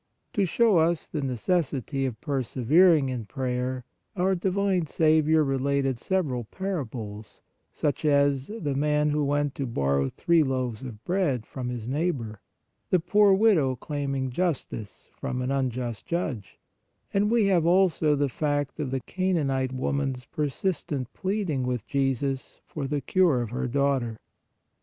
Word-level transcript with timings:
To 0.33 0.47
show 0.47 0.77
us 0.77 1.07
the 1.07 1.21
necessity 1.21 2.07
of 2.07 2.19
persevering 2.21 3.09
in 3.09 3.25
prayer 3.27 3.85
our 4.15 4.33
divine 4.33 4.87
Saviour 4.87 5.43
related 5.43 5.99
several 5.99 6.45
parables, 6.45 7.39
such 7.71 8.03
as: 8.03 8.47
The 8.47 8.73
man 8.73 9.11
who 9.11 9.23
went 9.23 9.53
to 9.53 9.67
borrow 9.67 10.09
three 10.09 10.41
loaves 10.41 10.81
of 10.81 11.03
bread 11.05 11.45
from 11.45 11.69
his 11.69 11.87
neighbor, 11.87 12.41
the 12.89 12.99
poor 12.99 13.31
widow 13.33 13.75
claiming 13.75 14.31
justice 14.31 15.11
from 15.19 15.39
an 15.39 15.51
unjust 15.51 16.07
judge, 16.07 16.57
and 17.13 17.29
we 17.29 17.45
have 17.45 17.67
also 17.67 18.15
the 18.15 18.27
fact 18.27 18.79
of 18.79 18.89
the 18.89 19.01
Canaanite 19.01 19.71
woman 19.71 20.15
s 20.15 20.25
persistent 20.25 21.13
pleading 21.13 21.61
with 21.61 21.85
Jesus 21.85 22.57
52 22.63 22.63
PRAYER 22.63 22.73
for 22.73 22.87
the 22.87 23.01
cure 23.01 23.41
of 23.43 23.51
her 23.51 23.67
daughter. 23.67 24.17